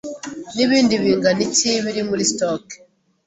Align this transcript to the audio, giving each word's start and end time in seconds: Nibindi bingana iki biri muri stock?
Nibindi 0.55 0.93
bingana 1.01 1.41
iki 1.47 1.69
biri 1.83 2.01
muri 2.09 2.23
stock? 2.31 2.65